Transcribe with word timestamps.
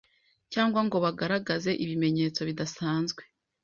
cyangwa 0.53 0.79
ngo 0.85 0.97
bagaragaze 1.05 1.71
ibimenyetso 1.83 2.41
bidasanzwe, 2.49 3.21